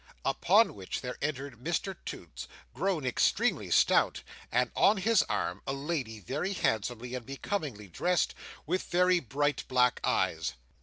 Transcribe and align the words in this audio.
Upon 0.25 0.73
which 0.73 1.01
there 1.01 1.15
entered 1.21 1.59
Mr 1.63 1.95
Toots, 2.05 2.47
grown 2.73 3.05
extremely 3.05 3.69
stout, 3.69 4.23
and 4.51 4.71
on 4.75 4.97
his 4.97 5.21
arm 5.29 5.61
a 5.67 5.73
lady 5.73 6.19
very 6.19 6.53
handsomely 6.53 7.13
and 7.13 7.23
becomingly 7.23 7.87
dressed, 7.87 8.33
with 8.65 8.81
very 8.81 9.19
bright 9.19 9.63
black 9.67 9.99
eyes. 10.03 10.53